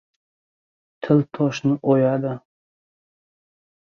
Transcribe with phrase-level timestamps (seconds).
[1.07, 2.33] •Til toshni o‘yadi.